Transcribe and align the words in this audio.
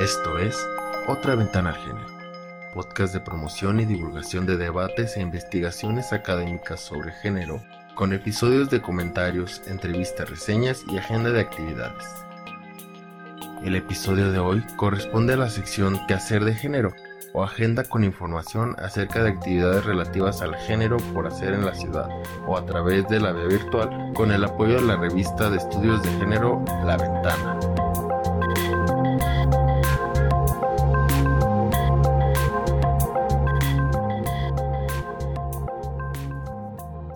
Esto 0.00 0.38
es 0.38 0.54
Otra 1.08 1.34
Ventana 1.36 1.70
al 1.70 1.76
Género, 1.76 2.06
podcast 2.74 3.14
de 3.14 3.20
promoción 3.20 3.80
y 3.80 3.86
divulgación 3.86 4.44
de 4.44 4.58
debates 4.58 5.16
e 5.16 5.22
investigaciones 5.22 6.12
académicas 6.12 6.80
sobre 6.80 7.12
género, 7.12 7.62
con 7.94 8.12
episodios 8.12 8.68
de 8.68 8.82
comentarios, 8.82 9.62
entrevistas, 9.66 10.28
reseñas 10.28 10.84
y 10.92 10.98
agenda 10.98 11.30
de 11.30 11.40
actividades. 11.40 12.04
El 13.64 13.74
episodio 13.74 14.30
de 14.30 14.38
hoy 14.38 14.62
corresponde 14.76 15.32
a 15.32 15.38
la 15.38 15.48
sección 15.48 15.98
¿Qué 16.06 16.12
hacer 16.12 16.44
de 16.44 16.54
género? 16.54 16.92
o 17.32 17.42
agenda 17.42 17.84
con 17.84 18.04
información 18.04 18.76
acerca 18.78 19.22
de 19.22 19.30
actividades 19.30 19.84
relativas 19.84 20.40
al 20.40 20.56
género 20.56 20.96
por 21.14 21.26
hacer 21.26 21.52
en 21.52 21.66
la 21.66 21.74
ciudad 21.74 22.08
o 22.46 22.56
a 22.56 22.64
través 22.64 23.06
de 23.08 23.20
la 23.20 23.32
vía 23.32 23.46
virtual 23.46 24.12
con 24.14 24.30
el 24.30 24.44
apoyo 24.44 24.74
de 24.76 24.86
la 24.86 24.96
revista 24.96 25.50
de 25.50 25.58
estudios 25.58 26.02
de 26.02 26.10
género 26.12 26.64
La 26.84 26.96
Ventana. 26.96 27.75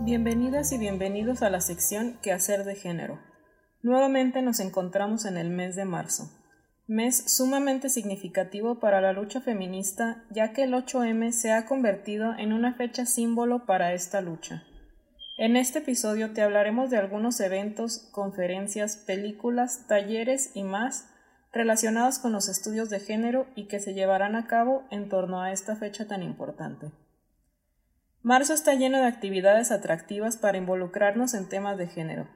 Bienvenidas 0.02 0.72
y 0.72 0.78
bienvenidos 0.78 1.42
a 1.42 1.50
la 1.50 1.60
sección 1.60 2.18
hacer 2.32 2.64
de 2.64 2.74
género. 2.74 3.20
Nuevamente 3.82 4.42
nos 4.42 4.60
encontramos 4.60 5.24
en 5.24 5.36
el 5.36 5.50
mes 5.50 5.76
de 5.76 5.84
marzo 5.84 6.30
mes 6.90 7.22
sumamente 7.32 7.88
significativo 7.88 8.80
para 8.80 9.00
la 9.00 9.12
lucha 9.12 9.40
feminista, 9.40 10.24
ya 10.28 10.52
que 10.52 10.64
el 10.64 10.72
8M 10.74 11.30
se 11.30 11.52
ha 11.52 11.64
convertido 11.64 12.34
en 12.36 12.52
una 12.52 12.74
fecha 12.74 13.06
símbolo 13.06 13.64
para 13.64 13.92
esta 13.92 14.20
lucha. 14.20 14.64
En 15.38 15.54
este 15.54 15.78
episodio 15.78 16.32
te 16.32 16.42
hablaremos 16.42 16.90
de 16.90 16.96
algunos 16.96 17.38
eventos, 17.38 18.08
conferencias, 18.10 18.96
películas, 18.96 19.86
talleres 19.86 20.50
y 20.54 20.64
más 20.64 21.08
relacionados 21.52 22.18
con 22.18 22.32
los 22.32 22.48
estudios 22.48 22.90
de 22.90 22.98
género 22.98 23.46
y 23.54 23.68
que 23.68 23.78
se 23.78 23.94
llevarán 23.94 24.34
a 24.34 24.48
cabo 24.48 24.82
en 24.90 25.08
torno 25.08 25.42
a 25.42 25.52
esta 25.52 25.76
fecha 25.76 26.08
tan 26.08 26.24
importante. 26.24 26.90
Marzo 28.22 28.52
está 28.52 28.74
lleno 28.74 28.98
de 28.98 29.06
actividades 29.06 29.70
atractivas 29.70 30.36
para 30.36 30.58
involucrarnos 30.58 31.32
en 31.32 31.48
temas 31.48 31.78
de 31.78 31.86
género. 31.86 32.28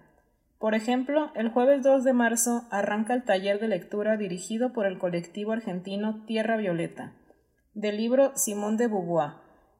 Por 0.58 0.74
ejemplo, 0.74 1.30
el 1.34 1.50
jueves 1.50 1.82
2 1.82 2.04
de 2.04 2.14
marzo 2.14 2.66
arranca 2.70 3.12
el 3.12 3.24
taller 3.24 3.60
de 3.60 3.68
lectura 3.68 4.16
dirigido 4.16 4.72
por 4.72 4.86
el 4.86 4.98
colectivo 4.98 5.52
argentino 5.52 6.24
Tierra 6.24 6.56
Violeta, 6.56 7.12
del 7.74 7.98
libro 7.98 8.32
Simón 8.34 8.78
de 8.78 8.86
Beauvoir, 8.86 9.32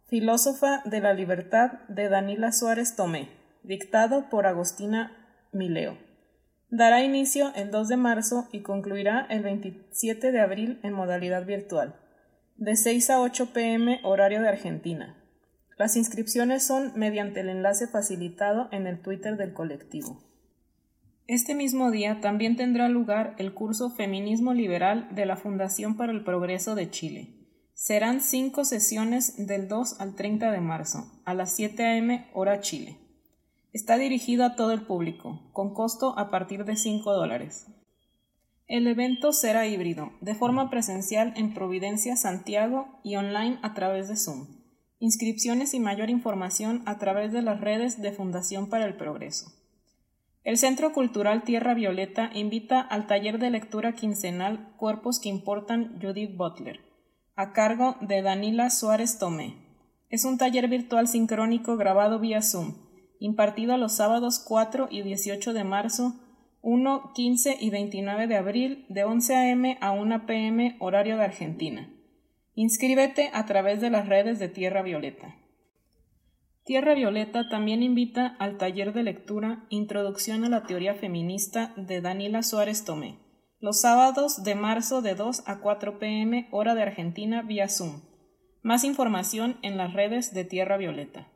Filósofa 0.06 0.82
de 0.84 1.00
la 1.00 1.14
Libertad 1.14 1.80
de 1.88 2.10
Danila 2.10 2.52
Suárez 2.52 2.96
Tomé, 2.96 3.30
dictado 3.62 4.28
por 4.28 4.46
Agostina 4.46 5.16
Mileo. 5.52 5.96
Dará 6.68 7.02
inicio 7.02 7.50
el 7.54 7.70
2 7.70 7.88
de 7.88 7.96
marzo 7.96 8.48
y 8.52 8.60
concluirá 8.60 9.26
el 9.30 9.42
27 9.42 10.32
de 10.32 10.40
abril 10.40 10.80
en 10.82 10.92
modalidad 10.92 11.46
virtual, 11.46 11.94
de 12.56 12.76
6 12.76 13.08
a 13.08 13.20
8 13.22 13.54
pm 13.54 14.00
horario 14.02 14.42
de 14.42 14.48
Argentina. 14.48 15.16
Las 15.76 15.96
inscripciones 15.96 16.64
son 16.64 16.92
mediante 16.94 17.40
el 17.40 17.48
enlace 17.48 17.88
facilitado 17.88 18.68
en 18.70 18.86
el 18.86 19.00
Twitter 19.00 19.36
del 19.36 19.52
colectivo. 19.52 20.22
Este 21.26 21.54
mismo 21.54 21.90
día 21.90 22.20
también 22.20 22.56
tendrá 22.56 22.88
lugar 22.88 23.34
el 23.38 23.54
curso 23.54 23.90
Feminismo 23.90 24.52
Liberal 24.52 25.08
de 25.14 25.26
la 25.26 25.36
Fundación 25.36 25.96
para 25.96 26.12
el 26.12 26.22
Progreso 26.22 26.74
de 26.74 26.90
Chile. 26.90 27.34
Serán 27.72 28.20
cinco 28.20 28.64
sesiones 28.64 29.46
del 29.46 29.66
2 29.66 30.00
al 30.00 30.14
30 30.14 30.52
de 30.52 30.60
marzo, 30.60 31.10
a 31.24 31.34
las 31.34 31.52
7 31.56 31.82
a.m. 31.82 32.30
hora 32.34 32.60
Chile. 32.60 32.98
Está 33.72 33.96
dirigido 33.96 34.44
a 34.44 34.54
todo 34.54 34.72
el 34.72 34.82
público, 34.82 35.50
con 35.52 35.74
costo 35.74 36.16
a 36.16 36.30
partir 36.30 36.64
de 36.64 36.76
5 36.76 37.12
dólares. 37.12 37.66
El 38.68 38.86
evento 38.86 39.32
será 39.32 39.66
híbrido, 39.66 40.12
de 40.20 40.34
forma 40.34 40.70
presencial 40.70 41.32
en 41.36 41.52
Providencia, 41.52 42.16
Santiago 42.16 43.00
y 43.02 43.16
online 43.16 43.58
a 43.62 43.74
través 43.74 44.08
de 44.08 44.16
Zoom. 44.16 44.63
Inscripciones 45.04 45.74
y 45.74 45.80
mayor 45.80 46.08
información 46.08 46.82
a 46.86 46.96
través 46.96 47.30
de 47.30 47.42
las 47.42 47.60
redes 47.60 48.00
de 48.00 48.10
Fundación 48.10 48.70
para 48.70 48.86
el 48.86 48.96
Progreso. 48.96 49.52
El 50.44 50.56
Centro 50.56 50.94
Cultural 50.94 51.42
Tierra 51.42 51.74
Violeta 51.74 52.30
invita 52.32 52.80
al 52.80 53.06
taller 53.06 53.38
de 53.38 53.50
lectura 53.50 53.92
quincenal 53.92 54.72
Cuerpos 54.78 55.20
que 55.20 55.28
Importan 55.28 56.00
Judith 56.00 56.34
Butler, 56.38 56.80
a 57.36 57.52
cargo 57.52 57.96
de 58.00 58.22
Danila 58.22 58.70
Suárez 58.70 59.18
Tomé. 59.18 59.56
Es 60.08 60.24
un 60.24 60.38
taller 60.38 60.68
virtual 60.68 61.06
sincrónico 61.06 61.76
grabado 61.76 62.18
vía 62.18 62.40
Zoom, 62.40 62.72
impartido 63.20 63.76
los 63.76 63.92
sábados 63.92 64.38
4 64.38 64.88
y 64.90 65.02
18 65.02 65.52
de 65.52 65.64
marzo, 65.64 66.14
1, 66.62 67.12
15 67.14 67.58
y 67.60 67.68
29 67.68 68.26
de 68.26 68.36
abril, 68.36 68.86
de 68.88 69.04
11 69.04 69.36
a.m. 69.36 69.76
a 69.82 69.90
1 69.90 70.24
p.m. 70.24 70.76
horario 70.80 71.18
de 71.18 71.24
Argentina. 71.24 71.93
Inscríbete 72.56 73.30
a 73.32 73.46
través 73.46 73.80
de 73.80 73.90
las 73.90 74.08
redes 74.08 74.38
de 74.38 74.48
Tierra 74.48 74.82
Violeta. 74.82 75.34
Tierra 76.64 76.94
Violeta 76.94 77.48
también 77.48 77.82
invita 77.82 78.36
al 78.38 78.58
taller 78.58 78.92
de 78.92 79.02
lectura 79.02 79.66
Introducción 79.70 80.44
a 80.44 80.48
la 80.48 80.62
Teoría 80.62 80.94
Feminista 80.94 81.74
de 81.76 82.00
Danila 82.00 82.44
Suárez 82.44 82.84
Tomé, 82.84 83.18
los 83.58 83.80
sábados 83.80 84.44
de 84.44 84.54
marzo 84.54 85.02
de 85.02 85.16
2 85.16 85.48
a 85.48 85.58
4 85.58 85.98
pm 85.98 86.46
hora 86.52 86.76
de 86.76 86.82
Argentina 86.82 87.42
vía 87.42 87.68
Zoom. 87.68 88.02
Más 88.62 88.84
información 88.84 89.56
en 89.62 89.76
las 89.76 89.92
redes 89.92 90.32
de 90.32 90.44
Tierra 90.44 90.76
Violeta. 90.76 91.26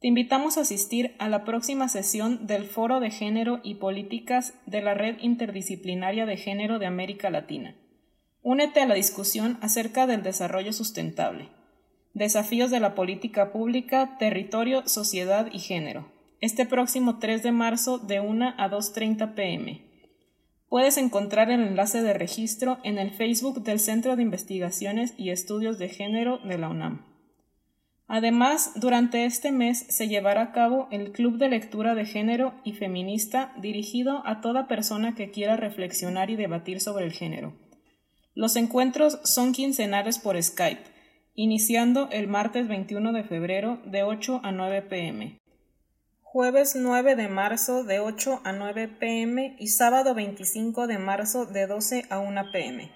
Te 0.00 0.06
invitamos 0.06 0.56
a 0.56 0.60
asistir 0.60 1.16
a 1.18 1.28
la 1.28 1.44
próxima 1.44 1.88
sesión 1.88 2.46
del 2.46 2.64
Foro 2.64 3.00
de 3.00 3.10
Género 3.10 3.58
y 3.64 3.74
Políticas 3.74 4.54
de 4.66 4.82
la 4.82 4.94
Red 4.94 5.18
Interdisciplinaria 5.18 6.26
de 6.26 6.36
Género 6.36 6.78
de 6.78 6.86
América 6.86 7.28
Latina. 7.28 7.74
Únete 8.42 8.80
a 8.80 8.86
la 8.86 8.94
discusión 8.94 9.58
acerca 9.60 10.06
del 10.06 10.22
desarrollo 10.22 10.72
sustentable. 10.72 11.48
Desafíos 12.14 12.70
de 12.70 12.80
la 12.80 12.94
política 12.94 13.52
pública, 13.52 14.16
territorio, 14.18 14.86
sociedad 14.88 15.48
y 15.52 15.58
género. 15.58 16.10
Este 16.40 16.64
próximo 16.64 17.18
3 17.18 17.42
de 17.42 17.52
marzo 17.52 17.98
de 17.98 18.20
1 18.20 18.54
a 18.56 18.70
2.30 18.70 19.34
pm. 19.34 19.82
Puedes 20.68 20.98
encontrar 20.98 21.50
el 21.50 21.62
enlace 21.62 22.02
de 22.02 22.12
registro 22.12 22.78
en 22.84 22.98
el 22.98 23.10
Facebook 23.10 23.62
del 23.62 23.80
Centro 23.80 24.14
de 24.16 24.22
Investigaciones 24.22 25.14
y 25.16 25.30
Estudios 25.30 25.78
de 25.78 25.88
Género 25.88 26.38
de 26.38 26.58
la 26.58 26.68
UNAM. 26.68 27.06
Además, 28.06 28.72
durante 28.76 29.24
este 29.24 29.50
mes 29.50 29.78
se 29.88 30.08
llevará 30.08 30.42
a 30.42 30.52
cabo 30.52 30.88
el 30.90 31.12
Club 31.12 31.38
de 31.38 31.48
Lectura 31.48 31.94
de 31.94 32.06
Género 32.06 32.54
y 32.64 32.72
Feminista 32.72 33.52
dirigido 33.60 34.26
a 34.26 34.40
toda 34.40 34.68
persona 34.68 35.14
que 35.14 35.30
quiera 35.30 35.56
reflexionar 35.56 36.30
y 36.30 36.36
debatir 36.36 36.80
sobre 36.80 37.04
el 37.04 37.12
género. 37.12 37.52
Los 38.38 38.54
encuentros 38.54 39.18
son 39.24 39.50
quincenales 39.50 40.20
por 40.20 40.40
Skype 40.40 40.84
iniciando 41.34 42.08
el 42.12 42.28
martes 42.28 42.68
21 42.68 43.12
de 43.12 43.24
febrero 43.24 43.82
de 43.84 44.04
8 44.04 44.42
a 44.44 44.52
9 44.52 44.82
pm. 44.82 45.40
Jueves 46.22 46.76
9 46.76 47.16
de 47.16 47.26
marzo 47.26 47.82
de 47.82 47.98
8 47.98 48.42
a 48.44 48.52
9 48.52 48.86
pm 49.00 49.56
y 49.58 49.66
sábado 49.66 50.14
25 50.14 50.86
de 50.86 50.98
marzo 50.98 51.46
de 51.46 51.66
12 51.66 52.04
a 52.10 52.20
1 52.20 52.52
pm. 52.52 52.92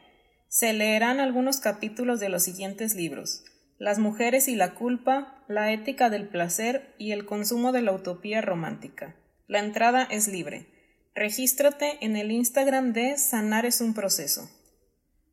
Se 0.47 0.73
leerán 0.73 1.19
algunos 1.19 1.59
capítulos 1.59 2.21
de 2.21 2.29
los 2.29 2.45
siguientes 2.45 2.95
libros: 2.95 3.43
Las 3.79 3.99
mujeres 3.99 4.47
y 4.47 4.55
la 4.55 4.75
culpa, 4.75 5.43
La 5.49 5.73
ética 5.73 6.09
del 6.09 6.29
placer 6.29 6.95
y 6.99 7.11
el 7.11 7.27
consumo 7.27 7.73
de 7.73 7.83
la 7.83 7.91
utopía 7.91 8.43
romántica. 8.43 9.17
La 9.49 9.59
entrada 9.59 10.05
es 10.05 10.29
libre. 10.29 10.69
Regístrate 11.17 11.99
en 12.01 12.15
el 12.15 12.31
Instagram 12.31 12.93
de 12.93 13.19
Sanar 13.19 13.67
es 13.67 13.81
un 13.81 13.93
proceso. 13.93 14.49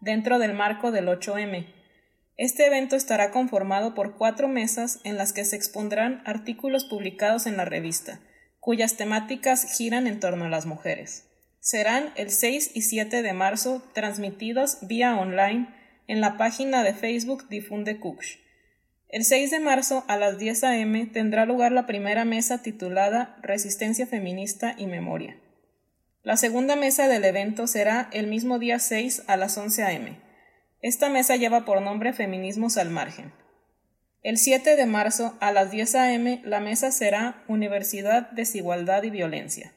dentro 0.00 0.40
del 0.40 0.52
marco 0.52 0.90
del 0.90 1.06
8M. 1.06 1.72
Este 2.36 2.66
evento 2.66 2.96
estará 2.96 3.30
conformado 3.30 3.94
por 3.94 4.16
cuatro 4.16 4.48
mesas 4.48 4.98
en 5.04 5.16
las 5.16 5.32
que 5.32 5.44
se 5.44 5.54
expondrán 5.54 6.24
artículos 6.26 6.86
publicados 6.86 7.46
en 7.46 7.56
la 7.56 7.64
revista, 7.64 8.18
cuyas 8.58 8.96
temáticas 8.96 9.76
giran 9.76 10.08
en 10.08 10.18
torno 10.18 10.46
a 10.46 10.48
las 10.48 10.66
mujeres 10.66 11.30
serán 11.64 12.12
el 12.16 12.30
6 12.30 12.72
y 12.74 12.82
7 12.82 13.22
de 13.22 13.32
marzo 13.32 13.82
transmitidos 13.94 14.76
vía 14.82 15.16
online 15.16 15.66
en 16.06 16.20
la 16.20 16.36
página 16.36 16.82
de 16.82 16.92
Facebook 16.92 17.48
Difunde 17.48 17.98
Cuxx. 17.98 18.38
El 19.08 19.24
6 19.24 19.50
de 19.50 19.60
marzo 19.60 20.04
a 20.06 20.18
las 20.18 20.36
10 20.38 20.62
a.m. 20.62 21.06
tendrá 21.06 21.46
lugar 21.46 21.72
la 21.72 21.86
primera 21.86 22.26
mesa 22.26 22.60
titulada 22.60 23.38
Resistencia 23.40 24.06
Feminista 24.06 24.74
y 24.76 24.86
Memoria. 24.86 25.40
La 26.22 26.36
segunda 26.36 26.76
mesa 26.76 27.08
del 27.08 27.24
evento 27.24 27.66
será 27.66 28.10
el 28.12 28.26
mismo 28.26 28.58
día 28.58 28.78
6 28.78 29.22
a 29.26 29.38
las 29.38 29.56
11 29.56 29.84
a.m. 29.84 30.20
Esta 30.82 31.08
mesa 31.08 31.36
lleva 31.36 31.64
por 31.64 31.80
nombre 31.80 32.12
Feminismos 32.12 32.76
al 32.76 32.90
Margen. 32.90 33.32
El 34.22 34.36
7 34.36 34.76
de 34.76 34.84
marzo 34.84 35.34
a 35.40 35.50
las 35.50 35.70
10 35.70 35.94
a.m. 35.94 36.42
la 36.44 36.60
mesa 36.60 36.92
será 36.92 37.42
Universidad, 37.48 38.30
Desigualdad 38.32 39.02
y 39.04 39.08
Violencia. 39.08 39.72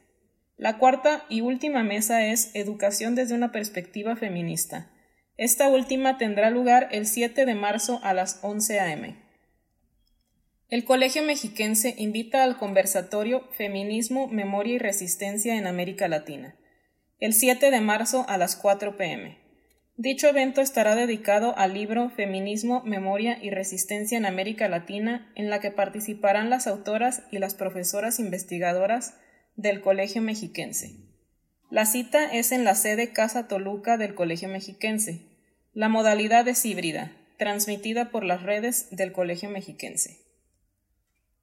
La 0.57 0.79
cuarta 0.79 1.23
y 1.29 1.41
última 1.41 1.83
mesa 1.83 2.25
es 2.25 2.49
Educación 2.55 3.13
desde 3.13 3.35
una 3.35 3.51
perspectiva 3.51 4.15
feminista. 4.15 4.89
Esta 5.37 5.69
última 5.69 6.17
tendrá 6.17 6.49
lugar 6.49 6.89
el 6.91 7.05
7 7.05 7.45
de 7.45 7.53
marzo 7.53 7.99
a 8.01 8.15
las 8.15 8.39
11 8.41 8.79
a.m. 8.79 9.15
El 10.69 10.83
Colegio 10.83 11.21
Mexiquense 11.21 11.93
invita 11.99 12.43
al 12.43 12.57
conversatorio 12.57 13.47
Feminismo, 13.51 14.27
Memoria 14.29 14.73
y 14.73 14.79
Resistencia 14.79 15.55
en 15.57 15.67
América 15.67 16.07
Latina, 16.07 16.55
el 17.19 17.33
7 17.33 17.69
de 17.69 17.79
marzo 17.79 18.25
a 18.27 18.39
las 18.39 18.55
4 18.55 18.97
p.m. 18.97 19.37
Dicho 19.95 20.27
evento 20.27 20.61
estará 20.61 20.95
dedicado 20.95 21.55
al 21.55 21.75
libro 21.75 22.09
Feminismo, 22.09 22.81
Memoria 22.83 23.37
y 23.41 23.51
Resistencia 23.51 24.17
en 24.17 24.25
América 24.25 24.67
Latina, 24.67 25.31
en 25.35 25.51
la 25.51 25.59
que 25.59 25.69
participarán 25.69 26.49
las 26.49 26.65
autoras 26.65 27.23
y 27.31 27.37
las 27.37 27.53
profesoras 27.53 28.19
investigadoras 28.19 29.19
del 29.57 29.81
Colegio 29.81 30.21
Mexiquense. 30.21 30.95
La 31.69 31.85
cita 31.85 32.31
es 32.31 32.51
en 32.51 32.63
la 32.63 32.75
sede 32.75 33.11
Casa 33.11 33.47
Toluca 33.47 33.97
del 33.97 34.15
Colegio 34.15 34.47
Mexiquense. 34.47 35.21
La 35.73 35.89
modalidad 35.89 36.47
es 36.47 36.63
híbrida, 36.63 37.11
transmitida 37.37 38.11
por 38.11 38.23
las 38.23 38.43
redes 38.43 38.87
del 38.91 39.11
Colegio 39.11 39.49
Mexiquense. 39.49 40.19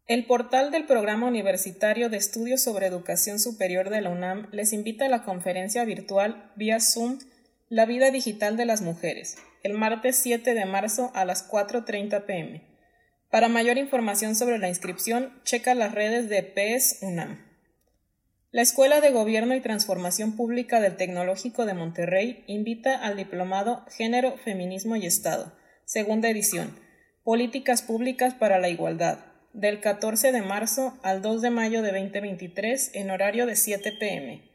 El 0.06 0.26
portal 0.26 0.70
del 0.70 0.86
Programa 0.86 1.26
Universitario 1.26 2.08
de 2.08 2.16
Estudios 2.16 2.62
sobre 2.62 2.86
Educación 2.86 3.40
Superior 3.40 3.90
de 3.90 4.00
la 4.00 4.10
UNAM 4.10 4.48
les 4.52 4.72
invita 4.72 5.06
a 5.06 5.08
la 5.08 5.24
conferencia 5.24 5.84
virtual 5.84 6.52
vía 6.56 6.78
Zoom 6.78 7.18
La 7.68 7.84
vida 7.84 8.10
digital 8.10 8.56
de 8.56 8.64
las 8.64 8.80
mujeres, 8.80 9.38
el 9.62 9.72
martes 9.72 10.16
7 10.16 10.54
de 10.54 10.66
marzo 10.66 11.10
a 11.14 11.24
las 11.24 11.50
4.30 11.50 12.26
pm. 12.26 12.62
Para 13.30 13.48
mayor 13.48 13.78
información 13.78 14.36
sobre 14.36 14.58
la 14.58 14.68
inscripción, 14.68 15.32
checa 15.42 15.74
las 15.74 15.92
redes 15.92 16.28
de 16.28 16.42
PES 16.42 16.98
UNAM. 17.02 17.53
La 18.54 18.62
Escuela 18.62 19.00
de 19.00 19.10
Gobierno 19.10 19.56
y 19.56 19.60
Transformación 19.60 20.36
Pública 20.36 20.78
del 20.78 20.96
Tecnológico 20.96 21.66
de 21.66 21.74
Monterrey 21.74 22.44
invita 22.46 22.94
al 22.94 23.16
diplomado 23.16 23.84
Género, 23.90 24.36
Feminismo 24.44 24.94
y 24.94 25.06
Estado, 25.06 25.52
segunda 25.84 26.28
edición, 26.28 26.78
Políticas 27.24 27.82
Públicas 27.82 28.32
para 28.32 28.60
la 28.60 28.68
Igualdad, 28.68 29.18
del 29.54 29.80
14 29.80 30.30
de 30.30 30.42
marzo 30.42 30.96
al 31.02 31.20
2 31.20 31.42
de 31.42 31.50
mayo 31.50 31.82
de 31.82 32.00
2023 32.00 32.92
en 32.94 33.10
horario 33.10 33.46
de 33.46 33.56
7 33.56 33.90
pm. 33.98 34.48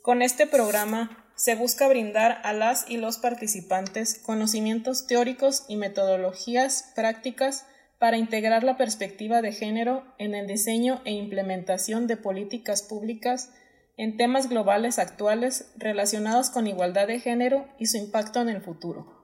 Con 0.00 0.22
este 0.22 0.46
programa 0.46 1.26
se 1.34 1.56
busca 1.56 1.88
brindar 1.88 2.40
a 2.44 2.52
las 2.52 2.88
y 2.88 2.98
los 2.98 3.18
participantes 3.18 4.20
conocimientos 4.20 5.08
teóricos 5.08 5.64
y 5.66 5.74
metodologías 5.74 6.92
prácticas 6.94 7.66
para 8.00 8.16
integrar 8.16 8.64
la 8.64 8.78
perspectiva 8.78 9.42
de 9.42 9.52
género 9.52 10.02
en 10.16 10.34
el 10.34 10.46
diseño 10.46 11.02
e 11.04 11.12
implementación 11.12 12.06
de 12.06 12.16
políticas 12.16 12.80
públicas 12.82 13.52
en 13.98 14.16
temas 14.16 14.48
globales 14.48 14.98
actuales 14.98 15.70
relacionados 15.76 16.48
con 16.48 16.66
igualdad 16.66 17.08
de 17.08 17.20
género 17.20 17.68
y 17.78 17.86
su 17.86 17.98
impacto 17.98 18.40
en 18.40 18.48
el 18.48 18.62
futuro. 18.62 19.20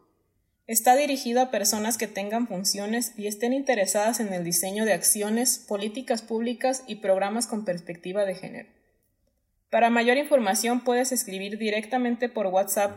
Está 0.67 0.95
dirigido 0.95 1.41
a 1.41 1.51
personas 1.51 1.97
que 1.97 2.07
tengan 2.07 2.47
funciones 2.49 3.15
y 3.17 3.29
estén 3.29 3.55
interesadas 3.55 4.21
en 4.21 4.31
el 4.35 4.45
diseño 4.45 4.85
de 4.85 4.93
acciones, 4.93 5.65
políticas 5.67 6.21
públicas 6.21 6.85
y 6.87 6.97
programas 6.97 7.47
con 7.47 7.65
perspectiva 7.65 8.27
de 8.27 8.35
género. 8.35 8.69
Para 9.71 9.89
mayor 9.89 10.19
información 10.19 10.85
puedes 10.85 11.13
escribir 11.13 11.57
directamente 11.57 12.29
por 12.29 12.49
WhatsApp 12.49 12.95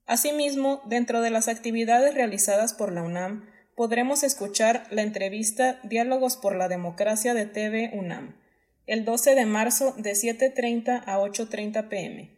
Asimismo, 0.07 0.81
dentro 0.87 1.21
de 1.21 1.29
las 1.29 1.49
actividades 1.49 2.15
realizadas 2.15 2.73
por 2.73 2.93
la 2.93 3.03
UNAM, 3.03 3.45
podremos 3.77 4.23
escuchar 4.23 4.87
la 4.89 5.03
entrevista 5.03 5.81
Diálogos 5.83 6.39
por 6.39 6.57
la 6.57 6.69
Democracia 6.69 7.35
de 7.35 7.45
TV 7.45 7.91
UNAM, 7.93 8.35
el 8.87 9.05
12 9.05 9.35
de 9.35 9.45
marzo 9.45 9.93
de 9.99 10.13
7.30 10.13 11.03
a 11.05 11.19
8.30 11.19 11.91
pm. 11.91 12.31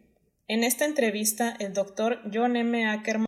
En 0.49 0.65
esta 0.65 0.83
entrevista, 0.83 1.55
el 1.59 1.71
doctor 1.71 2.19
John 2.29 2.57
M. 2.57 2.87
Ackerman 2.87 3.27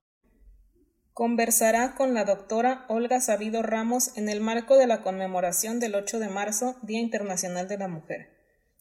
conversará 1.14 1.96
con 1.96 2.14
la 2.14 2.26
doctora 2.26 2.84
Olga 2.90 3.22
Sabido 3.22 3.64
Ramos 3.64 4.18
en 4.18 4.28
el 4.28 4.42
marco 4.42 4.76
de 4.76 4.88
la 4.88 5.04
conmemoración 5.04 5.80
del 5.80 5.96
8 5.96 6.20
de 6.20 6.28
marzo, 6.28 6.76
Día 6.82 7.00
Internacional 7.00 7.70
de 7.70 7.78
la 7.78 7.88
Mujer. 7.88 8.36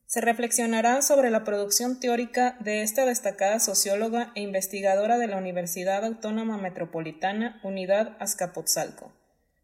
Se 0.06 0.20
reflexionará 0.20 1.02
sobre 1.02 1.30
la 1.30 1.42
producción 1.42 1.98
teórica 1.98 2.56
de 2.60 2.82
esta 2.82 3.04
destacada 3.04 3.58
socióloga 3.58 4.30
e 4.36 4.40
investigadora 4.40 5.18
de 5.18 5.26
la 5.26 5.36
Universidad 5.36 6.04
Autónoma 6.04 6.58
Metropolitana 6.58 7.60
Unidad 7.64 8.16
Azcapotzalco. 8.20 9.12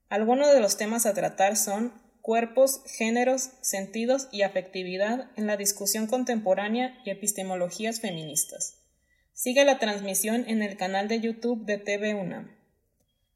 Algunos 0.09 0.53
de 0.53 0.61
los 0.61 0.77
temas 0.77 1.07
a 1.07 1.15
tratar 1.15 1.57
son 1.57 1.93
cuerpos, 2.23 2.83
géneros, 2.87 3.51
sentidos 3.61 4.29
y 4.33 4.43
afectividad 4.43 5.31
en 5.37 5.47
la 5.47 5.57
discusión 5.57 6.09
contemporánea 6.09 6.99
y 7.05 7.11
epistemologías 7.11 8.01
feministas. 8.01 8.81
Sigue 9.33 9.65
la 9.65 9.79
transmisión 9.79 10.45
en 10.49 10.63
el 10.63 10.77
canal 10.77 11.07
de 11.07 11.21
YouTube 11.21 11.65
de 11.67 11.79
TV 11.79 12.15
UNAM. 12.15 12.51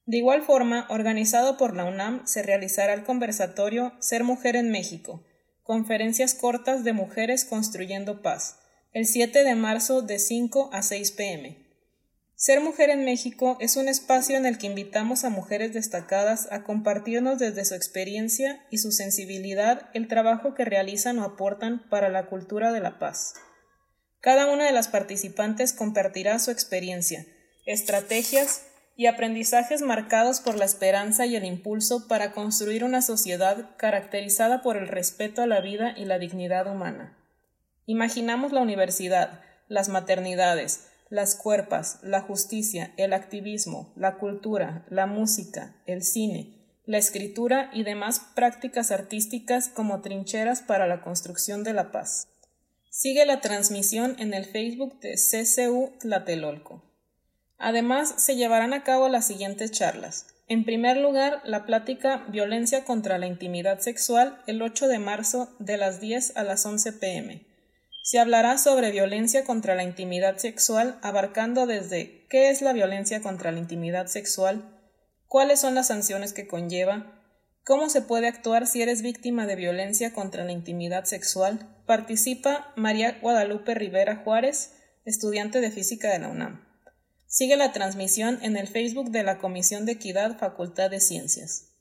De 0.06 0.16
igual 0.16 0.42
forma, 0.42 0.86
organizado 0.90 1.56
por 1.56 1.74
la 1.74 1.84
UNAM, 1.84 2.26
se 2.26 2.42
realizará 2.42 2.94
el 2.94 3.04
conversatorio 3.04 3.92
Ser 4.00 4.22
Mujer 4.24 4.54
en 4.54 4.70
México, 4.70 5.24
conferencias 5.66 6.32
cortas 6.34 6.84
de 6.84 6.92
mujeres 6.92 7.44
construyendo 7.44 8.22
paz, 8.22 8.60
el 8.92 9.04
7 9.04 9.42
de 9.42 9.56
marzo 9.56 10.00
de 10.00 10.20
5 10.20 10.70
a 10.72 10.80
6 10.80 11.10
pm. 11.10 11.66
Ser 12.36 12.60
Mujer 12.60 12.90
en 12.90 13.04
México 13.04 13.56
es 13.58 13.76
un 13.76 13.88
espacio 13.88 14.36
en 14.36 14.46
el 14.46 14.58
que 14.58 14.68
invitamos 14.68 15.24
a 15.24 15.30
mujeres 15.30 15.74
destacadas 15.74 16.46
a 16.52 16.62
compartirnos 16.62 17.40
desde 17.40 17.64
su 17.64 17.74
experiencia 17.74 18.64
y 18.70 18.78
su 18.78 18.92
sensibilidad 18.92 19.90
el 19.92 20.06
trabajo 20.06 20.54
que 20.54 20.64
realizan 20.64 21.18
o 21.18 21.24
aportan 21.24 21.88
para 21.90 22.10
la 22.10 22.26
cultura 22.26 22.70
de 22.70 22.80
la 22.80 23.00
paz. 23.00 23.34
Cada 24.20 24.46
una 24.46 24.66
de 24.66 24.72
las 24.72 24.86
participantes 24.86 25.72
compartirá 25.72 26.38
su 26.38 26.52
experiencia, 26.52 27.26
estrategias 27.64 28.62
y 28.96 29.06
aprendizajes 29.06 29.82
marcados 29.82 30.40
por 30.40 30.56
la 30.56 30.64
esperanza 30.64 31.26
y 31.26 31.36
el 31.36 31.44
impulso 31.44 32.08
para 32.08 32.32
construir 32.32 32.82
una 32.82 33.02
sociedad 33.02 33.76
caracterizada 33.76 34.62
por 34.62 34.76
el 34.76 34.88
respeto 34.88 35.42
a 35.42 35.46
la 35.46 35.60
vida 35.60 35.94
y 35.96 36.06
la 36.06 36.18
dignidad 36.18 36.66
humana. 36.66 37.16
Imaginamos 37.84 38.52
la 38.52 38.62
universidad, 38.62 39.40
las 39.68 39.90
maternidades, 39.90 40.88
las 41.10 41.34
cuerpas, 41.34 42.00
la 42.02 42.22
justicia, 42.22 42.92
el 42.96 43.12
activismo, 43.12 43.92
la 43.96 44.16
cultura, 44.16 44.86
la 44.88 45.06
música, 45.06 45.76
el 45.86 46.02
cine, 46.02 46.56
la 46.84 46.98
escritura 46.98 47.70
y 47.74 47.82
demás 47.82 48.20
prácticas 48.34 48.90
artísticas 48.90 49.68
como 49.68 50.00
trincheras 50.00 50.62
para 50.62 50.86
la 50.86 51.02
construcción 51.02 51.64
de 51.64 51.74
la 51.74 51.92
paz. 51.92 52.28
Sigue 52.90 53.26
la 53.26 53.40
transmisión 53.40 54.16
en 54.18 54.32
el 54.32 54.46
Facebook 54.46 54.98
de 55.00 55.16
CCU 55.16 55.92
Tlatelolco. 56.00 56.85
Además, 57.58 58.14
se 58.18 58.36
llevarán 58.36 58.74
a 58.74 58.84
cabo 58.84 59.08
las 59.08 59.26
siguientes 59.26 59.70
charlas. 59.70 60.26
En 60.48 60.64
primer 60.64 60.96
lugar, 60.98 61.40
la 61.44 61.66
plática 61.66 62.24
Violencia 62.28 62.84
contra 62.84 63.18
la 63.18 63.26
Intimidad 63.26 63.80
Sexual 63.80 64.40
el 64.46 64.62
8 64.62 64.86
de 64.88 64.98
marzo 64.98 65.54
de 65.58 65.76
las 65.76 66.00
10 66.00 66.36
a 66.36 66.44
las 66.44 66.64
11 66.64 66.92
pm. 66.92 67.46
Se 68.04 68.20
hablará 68.20 68.56
sobre 68.56 68.92
violencia 68.92 69.42
contra 69.44 69.74
la 69.74 69.82
intimidad 69.82 70.36
sexual, 70.36 71.00
abarcando 71.02 71.66
desde 71.66 72.24
qué 72.28 72.50
es 72.50 72.62
la 72.62 72.72
violencia 72.72 73.20
contra 73.20 73.50
la 73.50 73.58
intimidad 73.58 74.06
sexual, 74.06 74.78
cuáles 75.26 75.58
son 75.58 75.74
las 75.74 75.88
sanciones 75.88 76.32
que 76.32 76.46
conlleva, 76.46 77.20
cómo 77.64 77.88
se 77.88 78.02
puede 78.02 78.28
actuar 78.28 78.68
si 78.68 78.80
eres 78.80 79.02
víctima 79.02 79.46
de 79.46 79.56
violencia 79.56 80.12
contra 80.12 80.44
la 80.44 80.52
intimidad 80.52 81.02
sexual. 81.02 81.82
Participa 81.84 82.72
María 82.76 83.18
Guadalupe 83.20 83.74
Rivera 83.74 84.22
Juárez, 84.22 84.76
estudiante 85.04 85.60
de 85.60 85.72
física 85.72 86.12
de 86.12 86.20
la 86.20 86.28
UNAM. 86.28 86.65
Sigue 87.26 87.56
la 87.56 87.72
transmisión 87.72 88.38
en 88.42 88.56
el 88.56 88.68
Facebook 88.68 89.10
de 89.10 89.22
la 89.22 89.38
Comisión 89.38 89.84
de 89.84 89.92
Equidad 89.92 90.38
Facultad 90.38 90.90
de 90.90 91.00
Ciencias. 91.00 91.72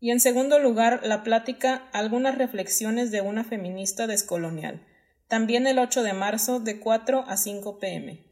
Y 0.00 0.10
en 0.10 0.20
segundo 0.20 0.58
lugar, 0.58 1.00
la 1.04 1.22
plática 1.22 1.88
Algunas 1.92 2.38
reflexiones 2.38 3.10
de 3.10 3.20
una 3.20 3.44
feminista 3.44 4.06
descolonial, 4.06 4.86
también 5.28 5.66
el 5.66 5.78
8 5.78 6.02
de 6.02 6.14
marzo 6.14 6.58
de 6.58 6.80
4 6.80 7.24
a 7.28 7.36
5 7.36 7.78
pm. 7.78 8.24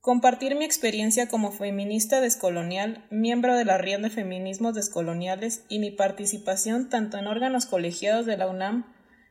Compartir 0.00 0.56
mi 0.56 0.64
experiencia 0.64 1.28
como 1.28 1.52
feminista 1.52 2.20
descolonial, 2.20 3.06
miembro 3.10 3.54
de 3.54 3.66
la 3.66 3.78
Red 3.78 4.00
de 4.00 4.10
Feminismos 4.10 4.74
Descoloniales 4.74 5.64
y 5.68 5.78
mi 5.78 5.90
participación 5.90 6.88
tanto 6.88 7.18
en 7.18 7.26
órganos 7.26 7.66
colegiados 7.66 8.26
de 8.26 8.36
la 8.36 8.48
UNAM 8.48 8.86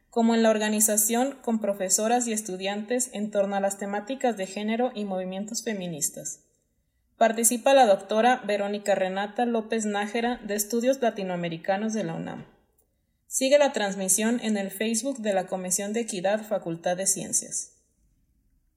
como 0.09 0.33
en 0.33 0.43
la 0.43 0.49
organización 0.49 1.37
con 1.41 1.59
profesoras 1.59 2.27
y 2.27 2.33
estudiantes 2.33 3.09
en 3.13 3.31
torno 3.31 3.55
a 3.55 3.59
las 3.59 3.77
temáticas 3.77 4.37
de 4.37 4.47
género 4.47 4.91
y 4.95 5.05
movimientos 5.05 5.63
feministas. 5.63 6.41
Participa 7.17 7.73
la 7.73 7.85
doctora 7.85 8.41
Verónica 8.45 8.95
Renata 8.95 9.45
López 9.45 9.85
Nájera 9.85 10.39
de 10.45 10.55
Estudios 10.55 11.01
Latinoamericanos 11.01 11.93
de 11.93 12.03
la 12.03 12.15
UNAM. 12.15 12.45
Sigue 13.27 13.59
la 13.59 13.73
transmisión 13.73 14.39
en 14.41 14.57
el 14.57 14.71
Facebook 14.71 15.19
de 15.19 15.33
la 15.33 15.45
Comisión 15.45 15.93
de 15.93 15.99
Equidad 16.01 16.43
Facultad 16.43 16.97
de 16.97 17.05
Ciencias. 17.05 17.75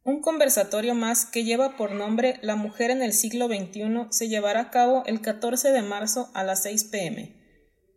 Un 0.05 0.21
conversatorio 0.21 0.95
más 0.95 1.25
que 1.25 1.45
lleva 1.45 1.77
por 1.77 1.93
nombre 1.93 2.41
La 2.43 2.57
mujer 2.57 2.91
en 2.91 3.03
el 3.03 3.13
siglo 3.13 3.47
XXI 3.47 4.09
se 4.11 4.29
llevará 4.29 4.61
a 4.61 4.71
cabo 4.71 5.05
el 5.07 5.21
14 5.21 5.71
de 5.71 5.83
marzo 5.83 6.29
a 6.35 6.43
las 6.43 6.65
6 6.65 6.85
pm 6.85 7.42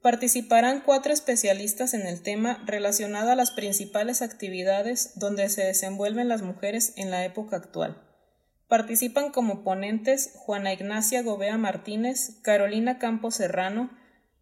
Participarán 0.06 0.84
cuatro 0.86 1.12
especialistas 1.14 1.96
en 1.96 2.06
el 2.06 2.22
tema 2.22 2.62
relacionado 2.68 3.32
a 3.32 3.36
las 3.36 3.50
principales 3.50 4.22
actividades 4.22 5.18
donde 5.18 5.50
se 5.50 5.64
desenvuelven 5.64 6.28
las 6.28 6.44
mujeres 6.44 6.94
en 6.96 7.10
la 7.10 7.26
época 7.26 7.56
actual. 7.56 8.00
Participan 8.68 9.32
como 9.32 9.64
ponentes 9.64 10.34
Juana 10.36 10.74
Ignacia 10.74 11.24
Gobea 11.24 11.58
Martínez, 11.58 12.40
Carolina 12.44 13.00
Campos 13.00 13.34
Serrano, 13.34 13.90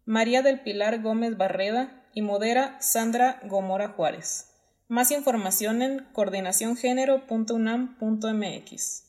María 0.04 0.42
del 0.42 0.60
Pilar 0.60 1.00
Gómez 1.00 1.38
Barreda 1.38 2.04
y 2.12 2.20
modera 2.20 2.76
Sandra 2.82 3.40
Gomora 3.44 3.88
Juárez. 3.88 4.50
Más 4.88 5.10
información 5.12 5.80
en 5.80 6.00
coordinaciongénero.unam.mx. 6.12 9.03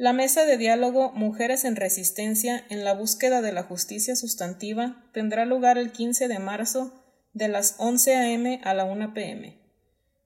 La 0.00 0.12
mesa 0.12 0.44
de 0.44 0.56
diálogo 0.56 1.10
Mujeres 1.10 1.64
en 1.64 1.74
Resistencia 1.74 2.64
en 2.70 2.84
la 2.84 2.94
búsqueda 2.94 3.42
de 3.42 3.50
la 3.50 3.64
justicia 3.64 4.14
sustantiva 4.14 5.04
tendrá 5.12 5.44
lugar 5.44 5.76
el 5.76 5.90
15 5.90 6.28
de 6.28 6.38
marzo 6.38 7.04
de 7.32 7.48
las 7.48 7.74
11 7.78 8.14
a.m. 8.14 8.60
a 8.62 8.74
la 8.74 8.84
1 8.84 9.12
p.m. 9.12 9.58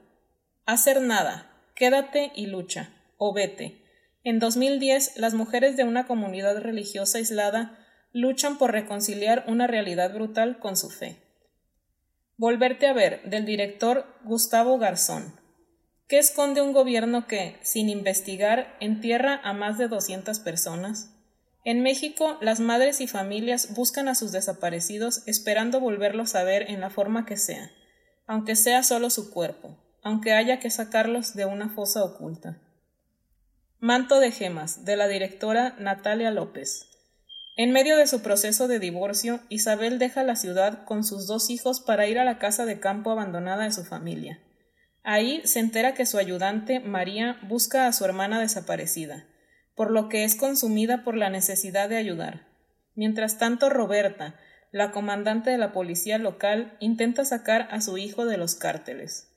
Hacer 0.67 1.03
nada, 1.03 1.51
quédate 1.75 2.33
y 2.35 2.47
lucha, 2.47 2.89
o 3.19 3.35
vete. 3.35 3.83
En 4.23 4.39
2010, 4.39 5.19
las 5.19 5.35
mujeres 5.35 5.77
de 5.77 5.85
una 5.85 6.07
comunidad 6.07 6.57
religiosa 6.57 7.19
aislada 7.19 7.87
luchan 8.13 8.57
por 8.57 8.73
reconciliar 8.73 9.45
una 9.47 9.67
realidad 9.67 10.15
brutal 10.15 10.59
con 10.61 10.79
su 10.79 10.89
fe. 10.89 11.19
Volverte 12.39 12.87
a 12.87 12.95
ver, 12.95 13.23
del 13.25 13.45
director 13.45 14.07
Gustavo 14.25 14.79
Garzón. 14.79 15.39
¿Qué 16.09 16.19
esconde 16.19 16.63
un 16.63 16.73
gobierno 16.73 17.27
que, 17.27 17.59
sin 17.61 17.91
investigar, 17.91 18.75
entierra 18.81 19.43
a 19.45 19.53
más 19.53 19.77
de 19.77 19.89
200 19.89 20.41
personas? 20.41 21.11
En 21.67 21.83
México, 21.83 22.39
las 22.41 22.61
madres 22.61 23.03
y 23.03 23.07
familias 23.07 23.75
buscan 23.75 24.09
a 24.09 24.15
sus 24.15 24.33
desaparecidos 24.33 25.29
esperando 25.29 25.79
volverlos 25.79 26.35
a 26.35 26.43
ver 26.43 26.71
en 26.71 26.81
la 26.81 26.89
forma 26.89 27.27
que 27.27 27.37
sea, 27.37 27.71
aunque 28.27 28.57
sea 28.57 28.83
solo 28.83 29.11
su 29.11 29.31
cuerpo 29.31 29.84
aunque 30.05 30.33
haya 30.33 30.61
que 30.61 30.71
sacarlos 30.71 31.35
de 31.35 31.47
una 31.47 31.71
fosa 31.71 32.05
oculta. 32.05 32.59
Manto 33.81 34.21
de 34.21 34.31
gemas, 34.31 34.85
de 34.85 34.97
la 34.97 35.09
directora 35.09 35.75
Natalia 35.79 36.31
López. 36.31 36.87
En 37.57 37.73
medio 37.73 37.97
de 37.97 38.07
su 38.07 38.23
proceso 38.23 38.69
de 38.69 38.79
divorcio, 38.79 39.41
Isabel 39.49 39.99
deja 39.99 40.23
la 40.23 40.37
ciudad 40.37 40.85
con 40.85 41.05
sus 41.05 41.27
dos 41.27 41.51
hijos 41.51 41.81
para 41.81 42.07
ir 42.07 42.19
a 42.19 42.25
la 42.25 42.39
casa 42.39 42.65
de 42.67 42.81
campo 42.81 43.11
abandonada 43.11 43.65
de 43.65 43.73
su 43.73 43.85
familia. 43.85 44.41
Ahí 45.03 45.43
se 45.45 45.61
entera 45.61 45.95
que 45.95 46.07
su 46.07 46.19
ayudante, 46.19 46.81
María, 46.81 47.39
busca 47.43 47.87
a 47.87 47.93
su 47.93 48.05
hermana 48.05 48.41
desaparecida. 48.41 49.27
por 49.77 49.91
lo 49.91 50.09
que 50.09 50.23
es 50.23 50.37
consumida 50.37 51.03
por 51.03 51.17
la 51.17 51.31
necesidad 51.31 51.89
de 51.89 51.97
ayudar. 51.97 52.47
Mientras 52.95 53.39
tanto, 53.39 53.71
Roberta, 53.71 54.37
la 54.71 54.93
comandante 54.93 55.51
de 55.51 55.59
la 55.59 55.73
policía 55.73 56.17
local, 56.19 56.77
intenta 56.79 57.25
sacar 57.25 57.67
a 57.73 57.81
su 57.81 57.99
hijo 57.99 58.25
de 58.25 58.37
los 58.37 58.55
cárteles. 58.55 59.34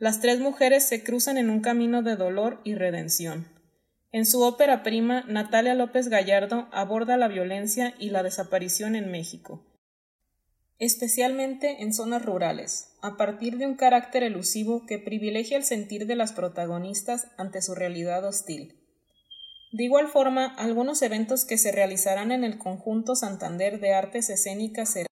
Las 0.00 0.20
tres 0.20 0.38
mujeres 0.38 0.84
se 0.84 1.02
cruzan 1.02 1.38
en 1.38 1.50
un 1.50 1.60
camino 1.60 2.02
de 2.02 2.14
dolor 2.14 2.60
y 2.62 2.76
redención. 2.76 3.48
En 4.12 4.26
su 4.26 4.42
ópera 4.42 4.84
prima, 4.84 5.24
Natalia 5.26 5.74
López 5.74 6.06
Gallardo 6.06 6.68
aborda 6.70 7.16
la 7.16 7.26
violencia 7.26 7.94
y 7.98 8.10
la 8.10 8.22
desaparición 8.22 8.94
en 8.94 9.10
México, 9.10 9.66
especialmente 10.78 11.82
en 11.82 11.92
zonas 11.92 12.24
rurales, 12.24 12.94
a 13.02 13.16
partir 13.16 13.58
de 13.58 13.66
un 13.66 13.74
carácter 13.74 14.22
elusivo 14.22 14.86
que 14.86 15.00
privilegia 15.00 15.56
el 15.56 15.64
sentir 15.64 16.06
de 16.06 16.14
las 16.14 16.32
protagonistas 16.32 17.26
ante 17.36 17.60
su 17.60 17.74
realidad 17.74 18.24
hostil. 18.24 18.78
De 19.72 19.82
igual 19.82 20.06
forma, 20.06 20.46
algunos 20.54 21.02
eventos 21.02 21.44
que 21.44 21.58
se 21.58 21.72
realizarán 21.72 22.30
en 22.30 22.44
el 22.44 22.58
conjunto 22.58 23.16
Santander 23.16 23.80
de 23.80 23.94
Artes 23.94 24.30
Escénicas 24.30 24.90
serán 24.92 25.08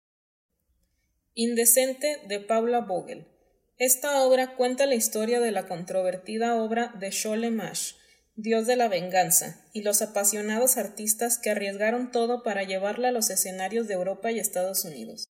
Indecente 1.35 2.21
de 2.29 2.39
Paula 2.39 2.83
Vogel. 2.83 3.27
Esta 3.79 4.23
obra 4.23 4.57
cuenta 4.57 4.87
la 4.87 4.95
historia 4.95 5.39
de 5.39 5.51
la 5.51 5.69
controvertida 5.69 6.63
obra 6.63 6.95
de 6.99 7.11
Shole 7.11 7.51
Mash, 7.51 7.93
Dios 8.35 8.67
de 8.67 8.75
la 8.75 8.89
Venganza, 8.89 9.67
y 9.75 9.83
los 9.83 10.01
apasionados 10.01 10.79
artistas 10.79 11.37
que 11.37 11.51
arriesgaron 11.51 12.11
todo 12.11 12.43
para 12.43 12.63
llevarla 12.63 13.09
a 13.09 13.13
los 13.13 13.29
escenarios 13.29 13.87
de 13.87 13.93
Europa 13.93 14.33
y 14.33 14.39
Estados 14.39 14.87
Unidos. 14.87 15.29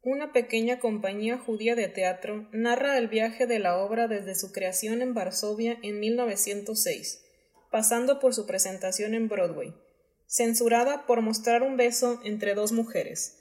Una 0.00 0.32
pequeña 0.32 0.80
compañía 0.80 1.36
judía 1.36 1.74
de 1.74 1.88
teatro 1.88 2.48
narra 2.52 2.96
el 2.96 3.08
viaje 3.08 3.46
de 3.46 3.58
la 3.58 3.76
obra 3.76 4.08
desde 4.08 4.34
su 4.34 4.50
creación 4.50 5.02
en 5.02 5.12
Varsovia 5.12 5.76
en 5.82 6.00
1906, 6.00 7.24
pasando 7.70 8.20
por 8.20 8.32
su 8.32 8.46
presentación 8.46 9.12
en 9.12 9.28
Broadway, 9.28 9.74
censurada 10.26 11.04
por 11.04 11.20
mostrar 11.20 11.62
un 11.62 11.76
beso 11.76 12.22
entre 12.24 12.54
dos 12.54 12.72
mujeres, 12.72 13.37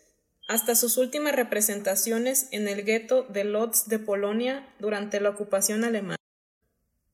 hasta 0.48 0.76
sus 0.76 0.98
últimas 0.98 1.36
representaciones 1.36 2.48
en 2.52 2.68
el 2.68 2.84
gueto 2.84 3.24
de 3.24 3.44
Lodz 3.44 3.88
de 3.88 4.00
Polonia 4.00 4.74
durante 4.80 5.20
la 5.20 5.30
ocupación 5.30 5.84
alemana. 5.84 6.16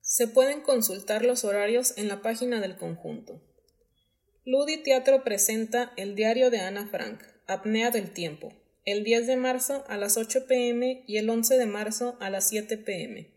Se 0.02 0.28
pueden 0.28 0.62
consultar 0.62 1.25
los 1.25 1.44
horarios 1.44 1.98
en 1.98 2.08
la 2.08 2.22
página 2.22 2.62
del 2.62 2.78
conjunto. 2.78 3.42
Ludi 4.46 4.84
Teatro 4.84 5.24
presenta 5.24 5.94
El 5.98 6.16
diario 6.16 6.52
de 6.52 6.60
Ana 6.60 6.88
Frank, 6.88 7.24
Apnea 7.48 7.90
del 7.90 8.12
Tiempo, 8.12 8.54
el 8.86 9.04
10 9.04 9.28
de 9.28 9.38
marzo 9.38 9.84
a 9.88 9.98
las 9.98 10.18
8 10.18 10.46
pm 10.46 11.04
y 11.08 11.18
el 11.18 11.30
11 11.30 11.58
de 11.58 11.66
marzo 11.66 12.18
a 12.20 12.30
las 12.30 12.50
7 12.50 12.78
pm. 12.78 13.32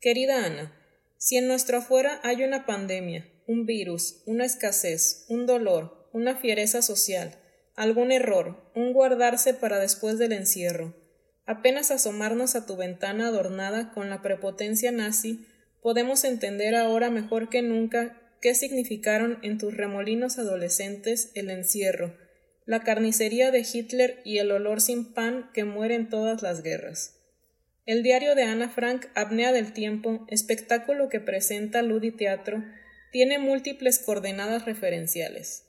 Querida 0.00 0.44
Ana, 0.44 0.76
si 1.16 1.36
en 1.36 1.46
nuestro 1.46 1.78
afuera 1.78 2.20
hay 2.24 2.42
una 2.42 2.66
pandemia, 2.66 3.30
un 3.46 3.64
virus, 3.64 4.22
una 4.26 4.44
escasez, 4.44 5.24
un 5.28 5.46
dolor, 5.46 6.08
una 6.12 6.36
fiereza 6.36 6.82
social, 6.82 7.38
algún 7.76 8.12
error, 8.12 8.70
un 8.74 8.92
guardarse 8.92 9.54
para 9.54 9.78
después 9.78 10.18
del 10.18 10.32
encierro, 10.32 10.94
apenas 11.46 11.90
asomarnos 11.90 12.54
a 12.54 12.66
tu 12.66 12.76
ventana 12.76 13.28
adornada 13.28 13.92
con 13.92 14.10
la 14.10 14.22
prepotencia 14.22 14.92
nazi, 14.92 15.46
podemos 15.82 16.24
entender 16.24 16.74
ahora 16.74 17.10
mejor 17.10 17.48
que 17.48 17.62
nunca 17.62 18.20
qué 18.40 18.54
significaron 18.54 19.38
en 19.42 19.58
tus 19.58 19.76
remolinos 19.76 20.38
adolescentes 20.38 21.30
el 21.34 21.50
encierro, 21.50 22.16
la 22.66 22.80
carnicería 22.80 23.50
de 23.50 23.66
Hitler 23.70 24.20
y 24.24 24.38
el 24.38 24.50
olor 24.50 24.80
sin 24.80 25.12
pan 25.12 25.50
que 25.52 25.64
muere 25.64 25.94
en 25.94 26.08
todas 26.08 26.42
las 26.42 26.62
guerras. 26.62 27.20
El 27.86 28.02
diario 28.02 28.34
de 28.34 28.44
Ana 28.44 28.70
Frank, 28.70 29.06
Apnea 29.14 29.52
del 29.52 29.74
Tiempo, 29.74 30.26
espectáculo 30.30 31.10
que 31.10 31.20
presenta 31.20 31.82
Ludi 31.82 32.12
Teatro, 32.12 32.64
tiene 33.12 33.38
múltiples 33.38 33.98
coordenadas 33.98 34.64
referenciales. 34.64 35.63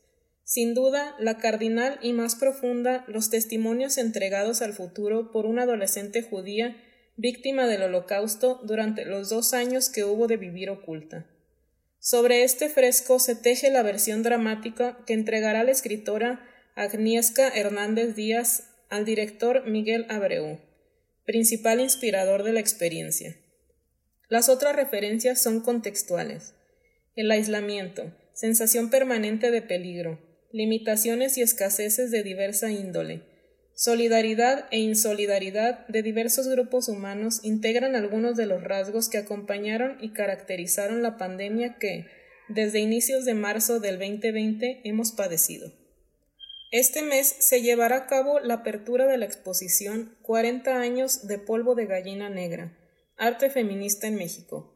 Sin 0.45 0.75
duda, 0.75 1.15
la 1.17 1.37
cardinal 1.37 1.97
y 2.03 2.13
más 2.13 2.35
profunda, 2.35 3.03
los 3.07 3.31
testimonios 3.31 3.97
entregados 3.97 4.61
al 4.61 4.73
futuro 4.73 5.31
por 5.31 5.47
una 5.47 5.63
adolescente 5.63 6.21
judía 6.21 6.77
víctima 7.17 7.65
del 7.65 7.81
holocausto 7.81 8.61
durante 8.63 9.05
los 9.05 9.29
dos 9.29 9.55
años 9.55 9.89
que 9.89 10.03
hubo 10.03 10.27
de 10.27 10.37
vivir 10.37 10.69
oculta. 10.69 11.25
Sobre 11.97 12.43
este 12.43 12.69
fresco 12.69 13.17
se 13.17 13.35
teje 13.35 13.71
la 13.71 13.81
versión 13.81 14.21
dramática 14.21 14.99
que 15.07 15.13
entregará 15.13 15.63
la 15.63 15.71
escritora 15.71 16.47
Agnieszka 16.75 17.47
Hernández 17.47 18.15
Díaz 18.15 18.69
al 18.89 19.03
director 19.03 19.65
Miguel 19.65 20.05
Abreu, 20.09 20.59
principal 21.25 21.79
inspirador 21.79 22.43
de 22.43 22.53
la 22.53 22.59
experiencia. 22.59 23.35
Las 24.29 24.49
otras 24.49 24.75
referencias 24.75 25.41
son 25.41 25.61
contextuales. 25.61 26.53
El 27.15 27.31
aislamiento, 27.31 28.13
sensación 28.33 28.91
permanente 28.91 29.49
de 29.49 29.63
peligro, 29.63 30.34
limitaciones 30.55 31.37
y 31.37 31.41
escaseces 31.41 32.11
de 32.11 32.23
diversa 32.23 32.71
índole, 32.71 33.23
solidaridad 33.73 34.67
e 34.71 34.79
insolidaridad 34.79 35.85
de 35.87 36.01
diversos 36.01 36.47
grupos 36.47 36.87
humanos 36.87 37.41
integran 37.43 37.93
algunos 37.93 38.37
de 38.37 38.45
los 38.45 38.63
rasgos 38.63 39.09
que 39.09 39.17
acompañaron 39.17 39.97
y 39.99 40.13
caracterizaron 40.13 41.03
la 41.03 41.17
pandemia 41.17 41.75
que, 41.77 42.05
desde 42.47 42.79
inicios 42.79 43.25
de 43.25 43.33
marzo 43.33 43.81
del 43.81 43.99
2020, 43.99 44.79
hemos 44.85 45.11
padecido. 45.11 45.73
Este 46.71 47.01
mes 47.01 47.35
se 47.37 47.61
llevará 47.61 47.97
a 47.97 48.07
cabo 48.07 48.39
la 48.39 48.53
apertura 48.53 49.07
de 49.07 49.17
la 49.17 49.25
exposición 49.25 50.15
40 50.21 50.79
años 50.79 51.27
de 51.27 51.37
polvo 51.37 51.75
de 51.75 51.85
gallina 51.85 52.29
negra, 52.29 52.77
arte 53.17 53.49
feminista 53.49 54.07
en 54.07 54.15
México. 54.15 54.74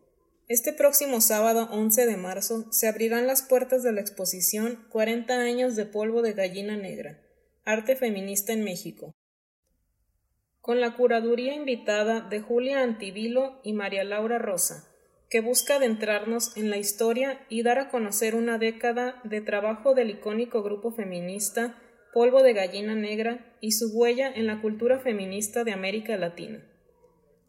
Este 0.49 0.73
próximo 0.73 1.21
sábado 1.21 1.69
11 1.71 2.07
de 2.07 2.17
marzo 2.17 2.65
se 2.71 2.87
abrirán 2.87 3.27
las 3.27 3.43
puertas 3.43 3.83
de 3.83 3.91
la 3.91 4.01
exposición 4.01 4.83
40 4.89 5.41
años 5.41 5.75
de 5.75 5.85
polvo 5.85 6.23
de 6.23 6.33
gallina 6.33 6.75
negra, 6.75 7.19
arte 7.65 7.95
feminista 7.95 8.51
en 8.51 8.63
México, 8.63 9.13
con 10.59 10.81
la 10.81 10.95
curaduría 10.95 11.53
invitada 11.53 12.21
de 12.21 12.39
Julia 12.39 12.81
Antivilo 12.81 13.61
y 13.63 13.73
María 13.73 14.03
Laura 14.03 14.39
Rosa, 14.39 14.91
que 15.29 15.41
busca 15.41 15.75
adentrarnos 15.75 16.57
en 16.57 16.71
la 16.71 16.77
historia 16.77 17.45
y 17.47 17.61
dar 17.61 17.77
a 17.77 17.89
conocer 17.91 18.33
una 18.33 18.57
década 18.57 19.21
de 19.23 19.41
trabajo 19.41 19.93
del 19.93 20.09
icónico 20.09 20.63
grupo 20.63 20.91
feminista 20.91 21.79
Polvo 22.11 22.41
de 22.41 22.53
Gallina 22.53 22.95
Negra 22.95 23.55
y 23.61 23.73
su 23.73 23.95
huella 23.95 24.33
en 24.33 24.47
la 24.47 24.61
cultura 24.61 24.97
feminista 24.97 25.63
de 25.63 25.73
América 25.73 26.17
Latina. 26.17 26.65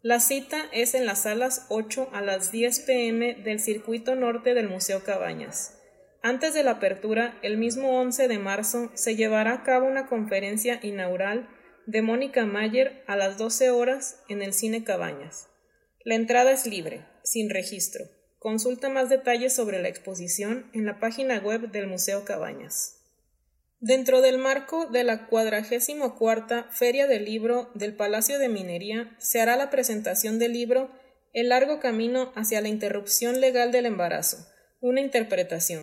La 0.03 0.19
cita 0.19 0.65
es 0.71 0.95
en 0.95 1.05
las 1.05 1.23
salas 1.23 1.67
8 1.69 2.09
a 2.11 2.21
las 2.21 2.51
10 2.51 2.79
pm 2.79 3.35
del 3.35 3.59
circuito 3.59 4.15
norte 4.15 4.55
del 4.55 4.67
Museo 4.67 5.03
Cabañas. 5.03 5.77
Antes 6.23 6.55
de 6.55 6.63
la 6.63 6.71
apertura, 6.71 7.37
el 7.43 7.59
mismo 7.59 7.99
11 7.99 8.27
de 8.27 8.39
marzo, 8.39 8.89
se 8.95 9.15
llevará 9.15 9.53
a 9.53 9.63
cabo 9.63 9.85
una 9.85 10.07
conferencia 10.07 10.79
inaugural 10.81 11.47
de 11.85 12.01
Mónica 12.01 12.47
Mayer 12.47 13.03
a 13.05 13.15
las 13.15 13.37
12 13.37 13.69
horas 13.69 14.23
en 14.27 14.41
el 14.41 14.53
Cine 14.53 14.83
Cabañas. 14.83 15.49
La 16.03 16.15
entrada 16.15 16.51
es 16.51 16.65
libre, 16.65 17.05
sin 17.23 17.51
registro. 17.51 18.05
Consulta 18.39 18.89
más 18.89 19.07
detalles 19.07 19.53
sobre 19.53 19.83
la 19.83 19.89
exposición 19.89 20.71
en 20.73 20.87
la 20.87 20.99
página 20.99 21.37
web 21.37 21.69
del 21.69 21.85
Museo 21.85 22.25
Cabañas. 22.25 23.00
Dentro 23.83 24.21
del 24.21 24.37
marco 24.37 24.85
de 24.85 25.03
la 25.03 25.25
cuadragésimo 25.25 26.15
cuarta 26.15 26.67
Feria 26.69 27.07
del 27.07 27.25
Libro 27.25 27.71
del 27.73 27.95
Palacio 27.95 28.37
de 28.37 28.47
Minería 28.47 29.15
se 29.17 29.41
hará 29.41 29.55
la 29.57 29.71
presentación 29.71 30.37
del 30.37 30.53
libro 30.53 30.91
El 31.33 31.49
largo 31.49 31.79
camino 31.79 32.31
hacia 32.35 32.61
la 32.61 32.67
interrupción 32.67 33.41
legal 33.41 33.71
del 33.71 33.87
embarazo, 33.87 34.37
una 34.81 35.01
interpretación. 35.01 35.81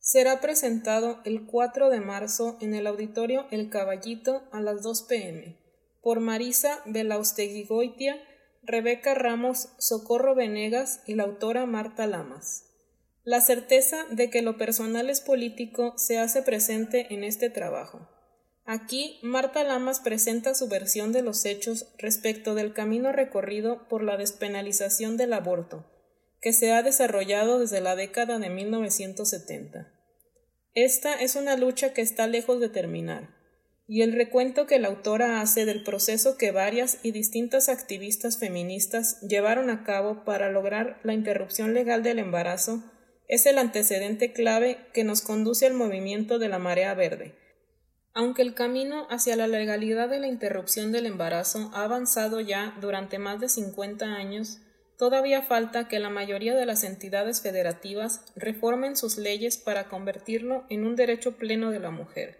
Será 0.00 0.40
presentado 0.40 1.20
el 1.26 1.44
4 1.44 1.90
de 1.90 2.00
marzo 2.00 2.56
en 2.62 2.72
el 2.72 2.86
auditorio 2.86 3.46
El 3.50 3.68
Caballito 3.68 4.48
a 4.50 4.62
las 4.62 4.82
2 4.82 5.02
pm 5.02 5.58
por 6.00 6.20
Marisa 6.20 6.82
Goitia, 6.86 8.16
Rebeca 8.62 9.12
Ramos, 9.12 9.74
Socorro 9.78 10.34
Venegas 10.34 11.02
y 11.06 11.16
la 11.16 11.24
autora 11.24 11.66
Marta 11.66 12.06
Lamas. 12.06 12.67
La 13.28 13.42
certeza 13.42 14.06
de 14.10 14.30
que 14.30 14.40
lo 14.40 14.56
personal 14.56 15.10
es 15.10 15.20
político 15.20 15.92
se 15.98 16.16
hace 16.16 16.40
presente 16.40 17.12
en 17.12 17.24
este 17.24 17.50
trabajo. 17.50 18.08
Aquí, 18.64 19.18
Marta 19.22 19.62
Lamas 19.64 20.00
presenta 20.00 20.54
su 20.54 20.66
versión 20.66 21.12
de 21.12 21.20
los 21.20 21.44
hechos 21.44 21.92
respecto 21.98 22.54
del 22.54 22.72
camino 22.72 23.12
recorrido 23.12 23.86
por 23.86 24.02
la 24.02 24.16
despenalización 24.16 25.18
del 25.18 25.34
aborto, 25.34 25.84
que 26.40 26.54
se 26.54 26.72
ha 26.72 26.82
desarrollado 26.82 27.58
desde 27.58 27.82
la 27.82 27.96
década 27.96 28.38
de 28.38 28.48
1970. 28.48 29.92
Esta 30.72 31.12
es 31.12 31.36
una 31.36 31.58
lucha 31.58 31.92
que 31.92 32.00
está 32.00 32.26
lejos 32.26 32.60
de 32.60 32.70
terminar, 32.70 33.34
y 33.86 34.00
el 34.00 34.14
recuento 34.14 34.66
que 34.66 34.78
la 34.78 34.88
autora 34.88 35.42
hace 35.42 35.66
del 35.66 35.82
proceso 35.82 36.38
que 36.38 36.50
varias 36.50 36.98
y 37.02 37.10
distintas 37.10 37.68
activistas 37.68 38.38
feministas 38.38 39.20
llevaron 39.20 39.68
a 39.68 39.84
cabo 39.84 40.24
para 40.24 40.50
lograr 40.50 40.98
la 41.02 41.12
interrupción 41.12 41.74
legal 41.74 42.02
del 42.02 42.20
embarazo 42.20 42.82
es 43.28 43.44
el 43.44 43.58
antecedente 43.58 44.32
clave 44.32 44.78
que 44.92 45.04
nos 45.04 45.20
conduce 45.20 45.66
al 45.66 45.74
movimiento 45.74 46.38
de 46.38 46.48
la 46.48 46.58
marea 46.58 46.94
verde. 46.94 47.34
Aunque 48.14 48.42
el 48.42 48.54
camino 48.54 49.06
hacia 49.10 49.36
la 49.36 49.46
legalidad 49.46 50.08
de 50.08 50.18
la 50.18 50.26
interrupción 50.26 50.90
del 50.90 51.06
embarazo 51.06 51.70
ha 51.74 51.84
avanzado 51.84 52.40
ya 52.40 52.74
durante 52.80 53.18
más 53.18 53.38
de 53.38 53.48
50 53.48 54.06
años, 54.06 54.58
todavía 54.96 55.42
falta 55.42 55.86
que 55.88 56.00
la 56.00 56.10
mayoría 56.10 56.56
de 56.56 56.66
las 56.66 56.82
entidades 56.82 57.42
federativas 57.42 58.24
reformen 58.34 58.96
sus 58.96 59.18
leyes 59.18 59.58
para 59.58 59.88
convertirlo 59.88 60.64
en 60.70 60.84
un 60.84 60.96
derecho 60.96 61.36
pleno 61.36 61.70
de 61.70 61.80
la 61.80 61.90
mujer. 61.90 62.38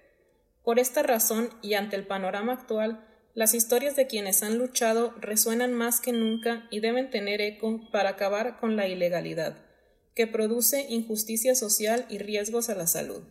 Por 0.65 0.79
esta 0.79 1.03
razón 1.03 1.51
y 1.63 1.75
ante 1.75 1.97
el 1.97 2.07
panorama 2.07 2.55
actual, 2.55 3.05
las 3.35 3.55
historias 3.55 3.95
de 3.95 4.09
quienes 4.09 4.43
han 4.43 4.59
luchado 4.59 5.15
resuenan 5.21 5.73
más 5.75 6.01
que 6.01 6.13
nunca 6.13 6.67
y 6.71 6.81
deben 6.81 7.11
tener 7.11 7.41
eco 7.41 7.89
para 7.93 8.11
acabar 8.11 8.59
con 8.59 8.75
la 8.75 8.89
ilegalidad, 8.89 9.68
que 10.19 10.27
produce 10.27 10.85
injusticia 10.89 11.55
social 11.55 12.05
y 12.09 12.19
riesgos 12.19 12.69
a 12.71 12.75
la 12.75 12.89
salud. 12.89 13.23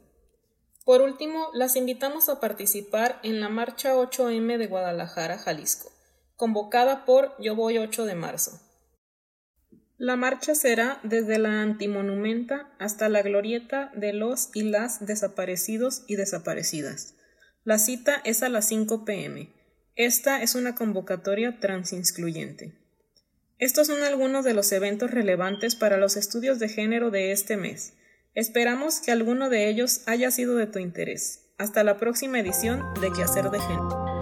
Por 0.86 1.02
último, 1.02 1.50
las 1.54 1.76
invitamos 1.76 2.30
a 2.30 2.40
participar 2.40 3.20
en 3.24 3.42
la 3.42 3.50
Marcha 3.50 3.94
8M 3.94 4.58
de 4.58 4.68
Guadalajara, 4.68 5.38
Jalisco, 5.38 5.92
convocada 6.38 7.04
por 7.04 7.36
Yo 7.42 7.58
Voy 7.58 7.78
8 7.78 8.06
de 8.06 8.16
marzo. 8.16 8.62
La 9.98 10.16
marcha 10.16 10.56
será 10.56 11.02
desde 11.04 11.40
la 11.40 11.62
Antimonumenta 11.62 12.74
hasta 12.80 13.10
la 13.10 13.22
glorieta 13.22 13.92
de 13.94 14.14
los 14.14 14.50
y 14.54 14.62
las 14.62 15.06
desaparecidos 15.06 16.06
y 16.08 16.16
desaparecidas. 16.16 17.16
La 17.66 17.80
cita 17.80 18.22
es 18.24 18.44
a 18.44 18.48
las 18.48 18.66
5 18.70 19.04
pm. 19.04 19.52
Esta 19.96 20.42
es 20.42 20.56
una 20.56 20.74
convocatoria 20.74 21.60
transincluyente. 21.60 22.87
Estos 23.60 23.88
son 23.88 24.04
algunos 24.04 24.46
de 24.46 24.54
los 24.54 24.72
eventos 24.72 25.10
relevantes 25.10 25.76
para 25.76 25.98
los 25.98 26.16
estudios 26.16 26.60
de 26.60 26.70
género 26.70 27.10
de 27.10 27.32
este 27.32 27.58
mes. 27.58 27.96
Esperamos 28.36 29.00
que 29.00 29.12
alguno 29.12 29.50
de 29.50 29.68
ellos 29.68 30.02
haya 30.06 30.30
sido 30.30 30.56
de 30.58 30.68
tu 30.68 30.78
interés. 30.78 31.50
Hasta 31.58 31.84
la 31.84 31.98
próxima 31.98 32.40
edición 32.40 32.84
de 33.02 33.12
Quehacer 33.12 33.50
de 33.50 33.60
Género. 33.60 34.20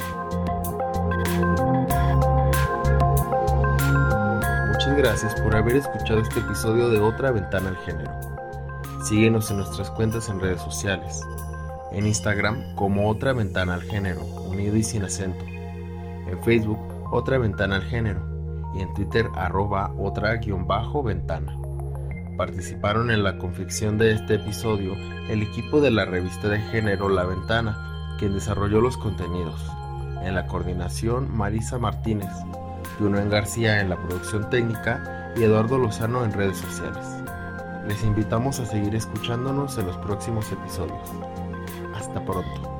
Muchas 4.71 4.97
gracias 4.97 5.41
por 5.41 5.53
haber 5.53 5.75
escuchado 5.75 6.21
este 6.21 6.39
episodio 6.39 6.89
de 6.89 6.99
Otra 6.99 7.31
Ventana 7.31 7.71
al 7.71 7.77
Género. 7.79 8.13
Síguenos 9.03 9.51
en 9.51 9.57
nuestras 9.57 9.91
cuentas 9.91 10.29
en 10.29 10.39
redes 10.39 10.61
sociales. 10.61 11.19
En 11.91 12.07
Instagram 12.07 12.73
como 12.75 13.09
Otra 13.09 13.33
Ventana 13.33 13.73
al 13.73 13.83
Género, 13.83 14.23
unido 14.23 14.77
y 14.77 14.83
sin 14.83 15.03
acento. 15.03 15.43
En 15.43 16.41
Facebook, 16.45 16.79
Otra 17.11 17.37
Ventana 17.37 17.75
al 17.75 17.83
Género. 17.83 18.34
Y 18.75 18.81
en 18.81 18.93
Twitter, 18.93 19.29
arroba 19.35 19.93
otra-ventana. 19.97 21.57
Participaron 22.37 23.11
en 23.11 23.23
la 23.23 23.37
confección 23.37 23.97
de 23.97 24.11
este 24.11 24.35
episodio 24.35 24.95
el 25.29 25.41
equipo 25.41 25.79
de 25.79 25.91
la 25.91 26.05
revista 26.05 26.49
de 26.49 26.59
género 26.59 27.07
La 27.09 27.23
Ventana, 27.23 28.15
quien 28.19 28.33
desarrolló 28.33 28.81
los 28.81 28.97
contenidos. 28.97 29.65
En 30.23 30.35
la 30.35 30.45
coordinación, 30.47 31.35
Marisa 31.35 31.77
Martínez, 31.79 32.31
Juno 32.99 33.19
García 33.29 33.79
en 33.79 33.89
la 33.89 33.97
producción 33.97 34.49
técnica 34.49 35.31
y 35.35 35.43
Eduardo 35.43 35.77
Lozano 35.77 36.23
en 36.23 36.33
redes 36.33 36.57
sociales. 36.57 37.05
Les 37.87 38.03
invitamos 38.03 38.59
a 38.59 38.65
seguir 38.65 38.95
escuchándonos 38.95 39.77
en 39.77 39.87
los 39.87 39.97
próximos 39.97 40.51
episodios. 40.51 41.11
Hasta 41.95 42.23
pronto. 42.25 42.74